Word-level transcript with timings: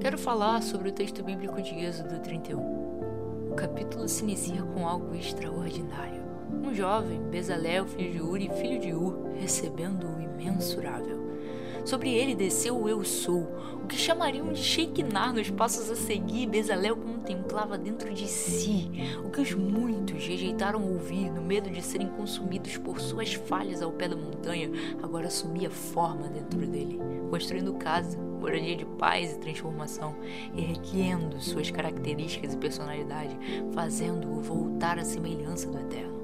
Quero 0.00 0.18
falar 0.18 0.62
sobre 0.62 0.90
o 0.90 0.92
texto 0.92 1.22
bíblico 1.22 1.62
de 1.62 1.74
Êxodo 1.74 2.18
31. 2.20 2.60
O 3.50 3.54
capítulo 3.54 4.06
se 4.06 4.22
inicia 4.22 4.62
com 4.62 4.86
algo 4.86 5.14
extraordinário. 5.14 6.22
Um 6.62 6.74
jovem, 6.74 7.20
Bezalel, 7.30 7.86
filho 7.86 8.12
de 8.12 8.20
Uri, 8.20 8.50
filho 8.60 8.78
de 8.78 8.92
Ur, 8.92 9.32
recebendo 9.34 10.06
o 10.06 10.20
imensurável. 10.20 11.27
Sobre 11.88 12.12
ele 12.12 12.34
desceu 12.34 12.78
o 12.78 12.86
Eu 12.86 13.02
Sou, 13.02 13.48
o 13.82 13.86
que 13.86 13.96
chamariam 13.96 14.52
de 14.52 14.60
Shekinah 14.60 15.32
nos 15.32 15.48
passos 15.48 15.90
a 15.90 15.96
seguir. 15.96 16.46
Bezalel 16.46 16.94
contemplava 16.94 17.78
dentro 17.78 18.12
de 18.12 18.28
si 18.28 18.90
o 19.24 19.30
que 19.30 19.40
os 19.40 19.54
muitos 19.54 20.26
rejeitaram 20.26 20.86
ouvir, 20.86 21.30
no 21.30 21.40
medo 21.40 21.70
de 21.70 21.80
serem 21.80 22.08
consumidos 22.08 22.76
por 22.76 23.00
suas 23.00 23.32
falhas 23.32 23.80
ao 23.80 23.90
pé 23.90 24.06
da 24.06 24.16
montanha, 24.16 24.70
agora 25.02 25.28
assumia 25.28 25.70
forma 25.70 26.28
dentro 26.28 26.66
dele, 26.66 27.00
construindo 27.30 27.72
casa 27.78 28.18
moradia 28.18 28.76
de 28.76 28.84
paz 28.84 29.32
e 29.32 29.38
transformação, 29.38 30.14
erguendo 30.54 31.40
suas 31.40 31.70
características 31.70 32.52
e 32.52 32.58
personalidade, 32.58 33.34
fazendo-o 33.72 34.42
voltar 34.42 34.98
à 34.98 35.04
semelhança 35.06 35.66
do 35.70 35.78
Eterno. 35.78 36.17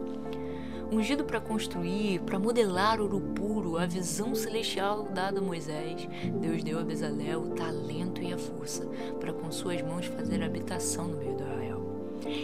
Ungido 0.94 1.24
para 1.24 1.40
construir, 1.40 2.20
para 2.20 2.38
modelar 2.38 3.00
ouro 3.00 3.20
puro, 3.20 3.76
a 3.78 3.84
visão 3.84 4.32
celestial 4.32 5.08
dada 5.12 5.40
a 5.40 5.42
Moisés, 5.42 6.08
Deus 6.40 6.62
deu 6.62 6.78
a 6.78 6.84
Bezalel 6.84 7.42
o 7.42 7.50
talento 7.50 8.22
e 8.22 8.32
a 8.32 8.38
força 8.38 8.86
para 9.18 9.32
com 9.32 9.50
suas 9.50 9.82
mãos 9.82 10.06
fazer 10.06 10.40
habitação 10.40 11.08
no 11.08 11.16
meio 11.16 11.34
do 11.34 11.42
arraial. 11.42 11.82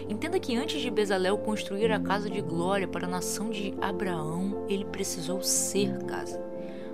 Entenda 0.09 0.40
que 0.40 0.56
antes 0.56 0.80
de 0.80 0.90
Bezalel 0.90 1.38
construir 1.38 1.92
a 1.92 2.00
casa 2.00 2.28
de 2.28 2.40
glória 2.40 2.88
para 2.88 3.06
a 3.06 3.10
nação 3.10 3.50
de 3.50 3.73
Abraão, 3.80 4.66
ele 4.68 4.84
precisou 4.84 5.40
ser 5.42 6.04
casa 6.07 6.51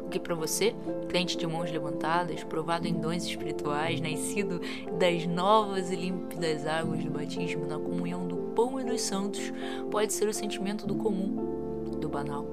o 0.06 0.08
que 0.08 0.20
para 0.20 0.36
você, 0.36 0.72
crente 1.08 1.36
de 1.36 1.46
mãos 1.48 1.70
levantadas, 1.70 2.44
provado 2.44 2.86
em 2.86 2.94
dons 2.94 3.24
espirituais, 3.24 4.00
nascido 4.00 4.60
das 4.98 5.26
novas 5.26 5.90
e 5.90 5.96
límpidas 5.96 6.64
águas 6.64 7.02
do 7.02 7.10
batismo 7.10 7.66
na 7.66 7.76
comunhão 7.76 8.26
do 8.28 8.45
pão 8.56 8.80
e 8.80 8.84
dos 8.84 9.02
santos, 9.02 9.52
pode 9.90 10.14
ser 10.14 10.26
o 10.26 10.32
sentimento 10.32 10.86
do 10.86 10.94
comum, 10.94 11.84
do 12.00 12.08
banal. 12.08 12.46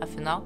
Afinal, 0.00 0.44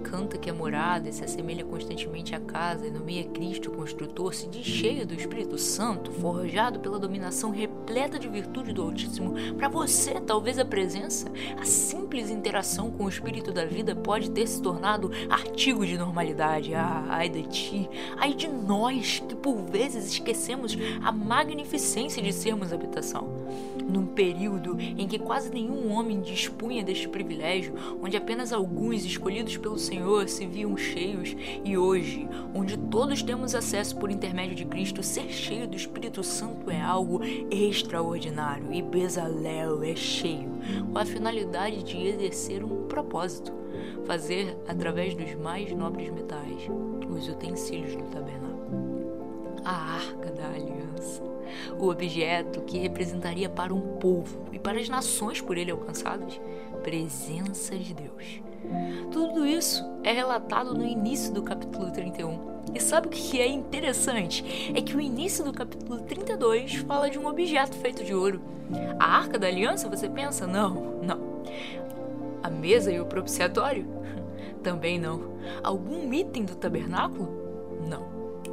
canta 0.00 0.38
que 0.38 0.50
é 0.50 0.52
morada 0.52 1.08
e 1.08 1.12
se 1.12 1.24
assemelha 1.24 1.64
constantemente 1.64 2.34
à 2.34 2.40
casa 2.40 2.86
e 2.86 2.90
nomeia 2.90 3.24
Cristo 3.24 3.70
construtor, 3.70 4.34
se 4.34 4.48
diz 4.48 4.64
cheio 4.64 5.06
do 5.06 5.14
Espírito 5.14 5.56
Santo, 5.58 6.10
forjado 6.12 6.80
pela 6.80 6.98
dominação 6.98 7.50
repleta 7.50 8.18
de 8.18 8.28
virtude 8.28 8.72
do 8.72 8.82
Altíssimo. 8.82 9.34
Para 9.56 9.68
você, 9.68 10.20
talvez 10.20 10.58
a 10.58 10.64
presença, 10.64 11.30
a 11.58 11.64
simples 11.64 12.30
interação 12.30 12.90
com 12.90 13.04
o 13.04 13.08
Espírito 13.08 13.52
da 13.52 13.64
vida 13.64 13.94
pode 13.94 14.30
ter 14.30 14.46
se 14.46 14.60
tornado 14.60 15.10
artigo 15.28 15.86
de 15.86 15.96
normalidade. 15.96 16.74
Ah, 16.74 17.04
ai 17.08 17.28
de 17.28 17.42
ti, 17.44 17.88
ai 18.16 18.34
de 18.34 18.48
nós 18.48 19.22
que 19.26 19.34
por 19.34 19.62
vezes 19.62 20.12
esquecemos 20.12 20.76
a 21.02 21.12
magnificência 21.12 22.22
de 22.22 22.32
sermos 22.32 22.72
habitação. 22.72 23.28
Num 23.88 24.06
período 24.06 24.78
em 24.80 25.08
que 25.08 25.18
quase 25.18 25.50
nenhum 25.50 25.92
homem 25.92 26.20
dispunha 26.20 26.84
deste 26.84 27.08
privilégio, 27.08 27.74
onde 28.00 28.16
apenas 28.16 28.52
alguns 28.52 29.04
escolhidos 29.04 29.56
pelo 29.56 29.78
Senhor 29.90 30.28
se 30.28 30.46
viam 30.46 30.76
cheios, 30.76 31.34
e 31.64 31.76
hoje, 31.76 32.28
onde 32.54 32.78
todos 32.78 33.24
temos 33.24 33.56
acesso 33.56 33.96
por 33.96 34.08
intermédio 34.08 34.54
de 34.54 34.64
Cristo, 34.64 35.02
ser 35.02 35.28
cheio 35.30 35.66
do 35.66 35.74
Espírito 35.74 36.22
Santo 36.22 36.70
é 36.70 36.80
algo 36.80 37.20
extraordinário 37.50 38.72
e 38.72 38.82
Bezalel 38.82 39.82
é 39.82 39.96
cheio, 39.96 40.48
com 40.92 40.96
a 40.96 41.04
finalidade 41.04 41.82
de 41.82 42.06
exercer 42.06 42.62
um 42.62 42.86
propósito, 42.86 43.52
fazer 44.04 44.56
através 44.68 45.12
dos 45.16 45.34
mais 45.34 45.72
nobres 45.72 46.08
metais 46.08 46.68
os 47.08 47.28
utensílios 47.28 47.96
do 47.96 48.04
tabernáculo. 48.04 48.60
A 49.64 49.94
arca 49.94 50.30
da 50.30 50.50
aliança, 50.50 51.20
o 51.80 51.88
objeto 51.88 52.60
que 52.62 52.78
representaria 52.78 53.48
para 53.48 53.74
um 53.74 53.98
povo 53.98 54.38
e 54.52 54.58
para 54.58 54.78
as 54.78 54.88
nações 54.88 55.40
por 55.40 55.58
ele 55.58 55.72
alcançadas, 55.72 56.40
presença 56.82 57.76
de 57.76 57.94
Deus. 57.94 58.42
Tudo 59.10 59.46
isso 59.46 59.84
é 60.02 60.12
relatado 60.12 60.74
no 60.74 60.84
início 60.84 61.32
do 61.32 61.42
capítulo 61.42 61.90
31. 61.90 62.50
E 62.74 62.80
sabe 62.80 63.08
o 63.08 63.10
que 63.10 63.40
é 63.40 63.48
interessante? 63.48 64.72
É 64.74 64.80
que 64.80 64.96
o 64.96 65.00
início 65.00 65.44
do 65.44 65.52
capítulo 65.52 66.00
32 66.00 66.76
fala 66.76 67.10
de 67.10 67.18
um 67.18 67.26
objeto 67.26 67.76
feito 67.76 68.04
de 68.04 68.14
ouro. 68.14 68.40
A 68.98 69.18
arca 69.18 69.38
da 69.38 69.46
aliança, 69.46 69.88
você 69.88 70.08
pensa? 70.08 70.46
Não, 70.46 71.00
não. 71.02 71.42
A 72.42 72.48
mesa 72.48 72.92
e 72.92 73.00
o 73.00 73.06
propiciatório? 73.06 73.86
Também 74.62 74.98
não. 74.98 75.38
Algum 75.62 76.12
item 76.12 76.44
do 76.44 76.54
tabernáculo? 76.54 77.28
Não. 77.88 78.08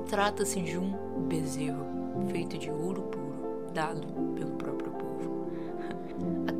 Trata-se 0.07 0.61
de 0.61 0.77
um 0.77 0.91
bezerro 1.27 1.85
feito 2.31 2.57
de 2.57 2.71
ouro 2.71 3.03
puro, 3.03 3.71
dado 3.73 4.07
pelo 4.35 4.51
próprio. 4.51 4.76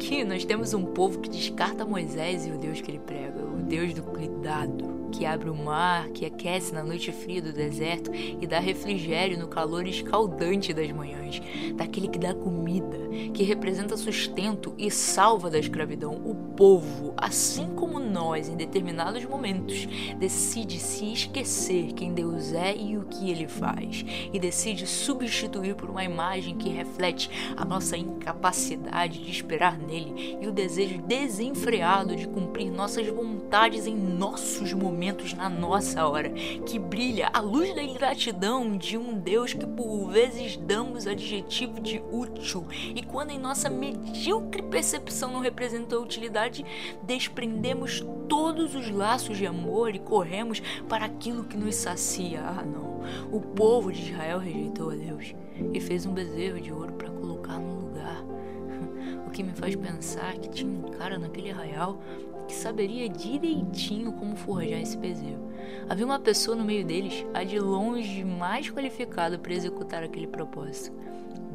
Aqui 0.07 0.23
nós 0.23 0.45
temos 0.45 0.73
um 0.73 0.85
povo 0.85 1.19
que 1.19 1.29
descarta 1.29 1.85
Moisés 1.85 2.47
e 2.47 2.51
o 2.51 2.57
Deus 2.57 2.79
que 2.79 2.91
ele 2.91 3.00
prega, 3.00 3.44
o 3.44 3.57
Deus 3.57 3.94
do 3.94 4.01
cuidado, 4.01 4.85
que 5.12 5.25
abre 5.25 5.50
o 5.50 5.56
mar, 5.56 6.09
que 6.09 6.25
aquece 6.25 6.73
na 6.73 6.84
noite 6.84 7.12
fria 7.12 7.41
do 7.41 7.53
deserto 7.53 8.12
e 8.13 8.45
dá 8.45 8.59
refrigério 8.59 9.38
no 9.38 9.47
calor 9.47 9.88
escaldante 9.88 10.73
das 10.73 10.91
manhãs, 10.91 11.41
daquele 11.75 12.07
que 12.07 12.19
dá 12.19 12.34
comida, 12.34 12.97
que 13.34 13.44
representa 13.44 13.97
sustento 13.97 14.73
e 14.78 14.91
salva 14.91 15.50
da 15.50 15.59
escravidão. 15.59 16.13
O 16.25 16.35
povo, 16.56 17.13
assim 17.17 17.67
como 17.75 18.00
nós, 18.00 18.50
em 18.50 18.56
determinados 18.56 19.23
momentos, 19.25 19.88
decide 20.17 20.79
se 20.79 21.12
esquecer 21.13 21.94
quem 21.94 22.13
Deus 22.13 22.53
é 22.53 22.75
e 22.75 22.97
o 22.97 23.06
que 23.06 23.29
ele 23.29 23.47
faz, 23.47 24.06
e 24.34 24.40
decide 24.40 24.85
substituir 24.88 25.75
por 25.75 25.90
uma 25.90 26.03
imagem 26.03 26.57
que 26.57 26.69
reflete 26.69 27.29
a 27.56 27.63
nossa 27.63 27.97
incapacidade 27.97 29.23
de 29.23 29.31
esperar 29.31 29.78
nele 29.78 30.38
e 30.41 30.47
o 30.47 30.51
desejo 30.51 31.01
desenfreado 31.01 32.16
de 32.16 32.28
cumprir 32.28 32.72
nossas 32.72 33.07
vontades 33.07 33.88
em 33.88 33.96
nossos 33.96 34.73
momentos 34.73 34.97
momentos 34.97 35.31
na 35.31 35.47
nossa 35.47 36.08
hora, 36.08 36.31
que 36.66 36.80
brilha 36.80 37.30
a 37.31 37.40
luz 37.40 37.74
da 37.75 37.84
ingratidão 37.84 38.75
de 38.75 38.97
um 38.97 39.13
Deus 39.19 39.53
que 39.53 39.66
por 39.68 40.09
vezes 40.09 40.58
damos 40.58 41.06
adjetivo 41.06 41.80
de 41.80 42.02
útil, 42.12 42.66
e 42.96 43.03
quando 43.03 43.30
em 43.30 43.38
nossa 43.38 43.69
medíocre 43.69 44.63
percepção 44.63 45.31
não 45.31 45.40
representa 45.40 46.00
utilidade, 46.00 46.66
desprendemos 47.03 48.03
todos 48.28 48.74
os 48.74 48.90
laços 48.90 49.38
de 49.38 49.46
amor 49.46 49.94
e 49.94 50.00
corremos 50.00 50.63
para 50.90 51.06
aquilo 51.06 51.44
que 51.44 51.56
nos 51.56 51.75
sacia. 51.75 52.41
Ah, 52.41 52.64
não. 52.66 52.97
O 53.31 53.40
povo 53.40 53.91
de 53.91 54.02
Israel 54.02 54.40
rejeitou 54.40 54.90
a 54.90 54.96
Deus 54.96 55.35
e 55.74 55.79
fez 55.79 56.08
um 56.08 56.14
bezerro 56.14 56.59
de 56.59 56.74
ouro 56.74 56.94
para 56.94 57.12
colocar 57.12 57.59
no 57.59 57.81
lugar. 57.81 58.24
O 59.28 59.29
que 59.29 59.44
me 59.44 59.52
faz 59.52 59.75
pensar 59.75 60.35
que 60.38 60.50
tinha 60.50 60.72
um 60.72 60.84
cara 60.97 61.19
naquele 61.19 61.52
arraial 61.52 62.00
que 62.47 62.53
saberia 62.53 63.09
direitinho 63.09 64.13
como 64.13 64.35
forjar 64.35 64.81
esse 64.81 64.97
bezerro. 64.97 65.52
Havia 65.90 66.06
uma 66.06 66.19
pessoa 66.19 66.56
no 66.56 66.63
meio 66.63 66.85
deles, 66.85 67.25
a 67.34 67.44
de 67.44 67.59
longe 67.59 68.24
mais 68.24 68.69
qualificada 68.69 69.38
para 69.38 69.53
executar 69.53 70.03
aquele 70.03 70.28
propósito. 70.28 70.91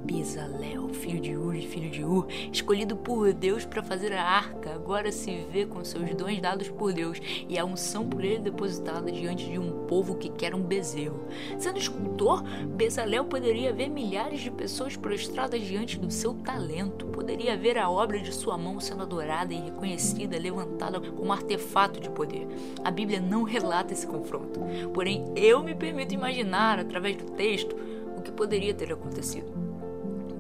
Bezalel, 0.04 0.88
filho 0.88 1.20
de 1.20 1.36
Uri, 1.36 1.66
filho 1.66 1.88
de 1.88 2.04
Ur, 2.04 2.26
escolhido 2.52 2.96
por 2.96 3.32
Deus 3.32 3.64
para 3.64 3.82
fazer 3.82 4.12
a 4.12 4.22
arca, 4.22 4.74
agora 4.74 5.12
se 5.12 5.46
vê 5.50 5.64
com 5.64 5.84
seus 5.84 6.12
dons 6.14 6.40
dados 6.40 6.68
por 6.68 6.92
Deus 6.92 7.20
e 7.48 7.56
a 7.56 7.64
unção 7.64 8.08
por 8.08 8.24
ele 8.24 8.40
depositada 8.40 9.12
diante 9.12 9.48
de 9.48 9.58
um 9.58 9.86
povo 9.86 10.16
que 10.16 10.28
quer 10.28 10.54
um 10.54 10.62
bezerro. 10.62 11.26
Sendo 11.56 11.78
escultor, 11.78 12.42
Bezalel 12.42 13.24
poderia 13.26 13.72
ver 13.72 13.88
milhares 13.88 14.40
de 14.40 14.50
pessoas 14.50 14.96
prostradas 14.96 15.62
diante 15.62 15.98
do 15.98 16.10
seu 16.10 16.34
talento, 16.34 17.06
poderia 17.06 17.56
ver 17.56 17.78
a 17.78 17.88
obra 17.88 18.18
de 18.18 18.34
sua 18.34 18.58
mão 18.58 18.80
sendo 18.80 19.02
adorada 19.02 19.54
e 19.54 19.60
reconhecida, 19.60 20.38
levantada 20.38 21.00
como 21.00 21.32
artefato 21.32 22.00
de 22.00 22.10
poder. 22.10 22.48
A 22.84 22.90
Bíblia 22.90 23.20
não 23.20 23.44
relata 23.44 23.92
esse 23.92 24.06
confronto, 24.06 24.60
porém 24.92 25.24
eu 25.36 25.62
me 25.62 25.74
permito 25.74 26.14
imaginar, 26.14 26.80
através 26.80 27.16
do 27.16 27.30
texto, 27.32 27.76
o 28.16 28.20
que 28.20 28.32
poderia 28.32 28.74
ter 28.74 28.92
acontecido. 28.92 29.71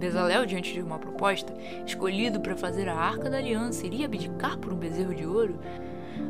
Bezalel, 0.02 0.44
diante 0.46 0.72
de 0.72 0.82
uma 0.82 0.98
proposta, 0.98 1.54
escolhido 1.86 2.40
para 2.40 2.56
fazer 2.56 2.88
a 2.88 2.96
arca 2.96 3.30
da 3.30 3.38
aliança, 3.38 3.86
iria 3.86 4.06
abdicar 4.06 4.58
por 4.58 4.72
um 4.72 4.76
bezerro 4.76 5.14
de 5.14 5.24
ouro? 5.24 5.60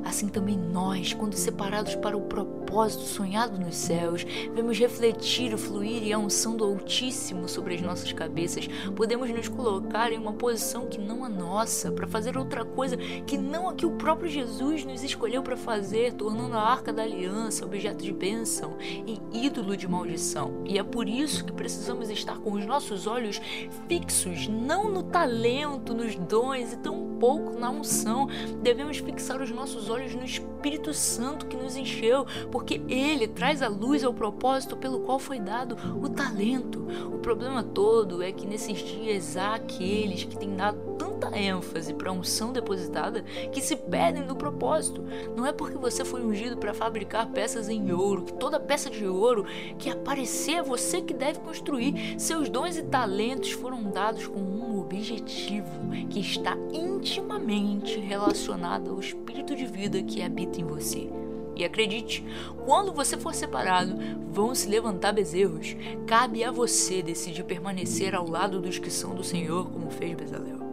Assim 0.05 0.29
também 0.29 0.59
nós, 0.59 1.15
quando 1.15 1.33
separados 1.33 1.95
para 1.95 2.15
o 2.15 2.21
propósito 2.21 2.62
sonhado 2.91 3.59
nos 3.59 3.75
céus, 3.75 4.25
vemos 4.55 4.79
refletir 4.79 5.53
o 5.55 5.59
fluir 5.59 6.03
e 6.03 6.13
a 6.13 6.19
unção 6.19 6.57
do 6.57 6.65
Altíssimo 6.65 7.49
sobre 7.49 7.75
as 7.75 7.81
nossas 7.81 8.13
cabeças, 8.13 8.69
podemos 8.95 9.31
nos 9.31 9.49
colocar 9.49 10.13
em 10.13 10.19
uma 10.19 10.33
posição 10.33 10.87
que 10.87 10.99
não 10.99 11.25
a 11.25 11.29
nossa, 11.29 11.91
para 11.91 12.07
fazer 12.07 12.37
outra 12.37 12.65
coisa 12.65 12.97
que 12.97 13.37
não 13.37 13.69
a 13.69 13.75
que 13.75 13.87
o 13.87 13.97
próprio 13.97 14.31
Jesus 14.31 14.85
nos 14.85 15.03
escolheu 15.03 15.43
para 15.43 15.57
fazer, 15.57 16.13
tornando 16.15 16.57
a 16.57 16.63
arca 16.63 16.93
da 16.93 17.03
aliança 17.03 17.65
objeto 17.65 18.03
de 18.03 18.13
bênção 18.13 18.77
e 18.81 19.21
ídolo 19.33 19.77
de 19.77 19.89
maldição. 19.89 20.63
E 20.65 20.79
é 20.79 20.83
por 20.83 21.09
isso 21.09 21.45
que 21.45 21.53
precisamos 21.53 22.11
estar 22.11 22.39
com 22.39 22.53
os 22.53 22.65
nossos 22.65 23.07
olhos 23.07 23.41
fixos, 23.89 24.49
não 24.49 24.91
no 24.91 25.03
talento, 25.03 25.95
nos 25.95 26.15
dons 26.15 26.73
e 26.73 26.77
tão 26.77 27.17
pouco 27.19 27.59
na 27.59 27.71
unção. 27.71 28.29
Devemos 28.63 28.99
fixar 28.99 29.41
os 29.41 29.51
nossos 29.51 29.73
nossos 29.73 29.89
olhos 29.89 30.15
no 30.15 30.25
Espírito 30.25 30.93
Santo 30.93 31.47
que 31.47 31.57
nos 31.57 31.77
encheu, 31.77 32.27
porque 32.51 32.62
ele 32.89 33.27
traz 33.29 33.63
a 33.63 33.69
luz 33.69 34.05
ao 34.05 34.15
propósito 34.15 34.77
pelo 34.77 35.01
qual 35.01 35.19
foi 35.19 35.39
dado 35.39 35.77
o 36.01 36.09
talento. 36.09 36.87
O 37.13 37.19
problema 37.19 37.63
todo 37.63 38.23
é 38.23 38.33
que 38.33 38.47
nesses 38.47 38.79
dias 38.79 39.37
há 39.37 39.55
aqueles 39.55 40.25
que 40.25 40.37
têm 40.37 40.55
dado 40.55 40.79
tanta 40.97 41.39
ênfase 41.39 41.95
para 41.95 42.11
a 42.11 42.13
unção 42.13 42.53
depositada 42.53 43.23
que 43.53 43.61
se 43.61 43.77
perdem 43.77 44.25
do 44.25 44.37
propósito. 44.37 45.05
Não 45.37 45.47
é 45.47 45.53
porque 45.53 45.79
você 45.79 46.05
foi 46.05 46.25
ungido 46.25 46.57
para 46.57 46.75
fabricar 46.75 47.31
peças 47.31 47.69
em 47.69 47.93
ouro, 47.93 48.25
que 48.25 48.35
toda 48.35 48.61
peça 48.61 48.91
de 48.91 49.07
ouro 49.07 49.45
que 49.79 49.91
aparecer 49.91 50.57
é 50.57 50.63
você 50.63 51.01
que 51.01 51.15
deve 51.15 51.41
construir. 51.41 52.19
Seus 52.19 52.49
dons 52.49 52.77
e 52.77 52.83
talentos 52.83 53.53
foram 53.53 53.83
dados 53.83 54.27
com 54.27 54.41
um 54.41 54.81
objetivo 54.81 55.71
que 56.11 56.21
está 56.21 56.57
intimamente 56.73 57.99
relacionado 58.01 58.91
ao 58.91 59.01
espírito 59.01 59.55
de 59.55 59.67
vida 59.67 60.03
que 60.03 60.23
habita 60.23 60.61
em 60.61 60.65
você. 60.65 61.22
E 61.55 61.65
acredite, 61.65 62.25
quando 62.65 62.93
você 62.93 63.17
for 63.17 63.35
separado, 63.35 63.95
vão 64.31 64.55
se 64.55 64.69
levantar 64.69 65.13
bezerros. 65.13 65.77
Cabe 66.07 66.43
a 66.43 66.51
você 66.51 67.03
decidir 67.03 67.45
permanecer 67.45 68.15
ao 68.15 68.29
lado 68.29 68.61
dos 68.61 68.79
que 68.79 68.91
são 68.91 69.15
do 69.15 69.23
Senhor, 69.23 69.71
como 69.71 69.91
fez 69.91 70.17
Bezalel. 70.17 70.72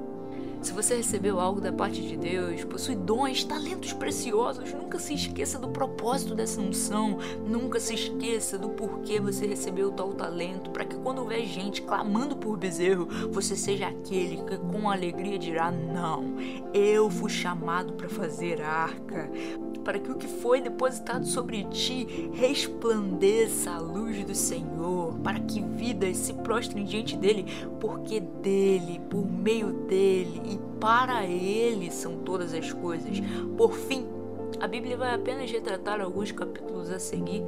Se 0.62 0.74
você 0.74 0.96
recebeu 0.96 1.40
algo 1.40 1.62
da 1.62 1.72
parte 1.72 2.02
de 2.02 2.18
Deus, 2.18 2.66
possui 2.66 2.96
dons, 2.96 3.46
talentos 3.46 3.94
preciosos, 3.94 4.74
nunca 4.74 5.00
se 5.00 5.14
esqueça 5.14 5.58
do 5.58 5.70
propósito 5.70 6.36
dessa 6.36 6.60
unção, 6.60 7.18
nunca 7.46 7.80
se 7.80 7.94
esqueça 7.94 8.58
do 8.58 8.70
porquê 8.70 9.22
você 9.22 9.48
recebeu 9.48 9.90
tal 9.92 10.14
talento, 10.14 10.70
para 10.72 10.84
que 10.84 10.98
quando 10.98 11.20
houver 11.20 11.46
gente 11.46 11.82
clamando 11.82 12.36
por 12.36 12.58
bezerro, 12.58 13.08
você 13.32 13.56
seja 13.56 13.88
aquele 13.88 14.44
que 14.44 14.58
com 14.58 14.90
alegria 14.92 15.40
dirá: 15.40 15.72
Não, 15.72 16.36
eu 16.74 17.10
fui 17.10 17.30
chamado 17.30 17.94
para 17.94 18.10
fazer 18.10 18.62
arca 18.62 19.32
para 19.84 19.98
que 19.98 20.12
o 20.12 20.16
que 20.16 20.28
foi 20.28 20.62
depositado 20.62 21.26
sobre 21.26 21.64
ti 21.66 22.30
resplandeça 22.34 23.72
a 23.72 23.80
luz 23.80 24.24
do 24.24 24.36
Senhor, 24.36 25.18
para 25.24 25.40
que 25.40 25.62
vidas 25.62 26.18
se 26.18 26.34
prostrem 26.34 26.86
diante 26.86 27.18
dele, 27.18 27.46
porque 27.80 28.20
dele, 28.20 29.02
por 29.10 29.26
meio 29.26 29.72
dele 29.88 30.42
e 30.50 30.60
para 30.80 31.26
ele 31.26 31.92
são 31.92 32.18
todas 32.18 32.54
as 32.54 32.74
coisas. 32.74 33.20
Por 33.56 33.74
fim, 33.74 34.06
a 34.60 34.68
Bíblia 34.68 34.98
vai 34.98 35.14
apenas 35.14 35.52
retratar 35.52 36.02
alguns 36.02 36.32
capítulos 36.32 36.90
a 36.90 37.00
seguir 37.00 37.44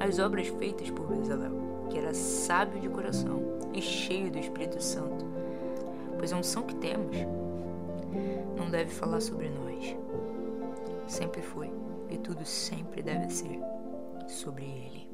as 0.00 0.18
obras 0.18 0.48
feitas 0.48 0.90
por 0.90 1.06
Bezalel, 1.06 1.52
que 1.90 1.98
era 1.98 2.14
sábio 2.14 2.80
de 2.80 2.88
coração 2.88 3.42
e 3.72 3.82
cheio 3.82 4.30
do 4.30 4.38
Espírito 4.38 4.82
Santo, 4.82 5.24
pois 6.16 6.32
a 6.32 6.36
unção 6.36 6.62
que 6.62 6.74
temos 6.76 7.16
não 8.56 8.70
deve 8.70 8.90
falar 8.90 9.20
sobre 9.20 9.48
nós 9.48 9.96
sempre 11.08 11.42
foi 11.42 11.70
e 12.10 12.18
tudo 12.18 12.44
sempre 12.44 13.02
deve 13.02 13.30
ser 13.30 13.60
sobre 14.28 14.64
ele. 14.64 15.07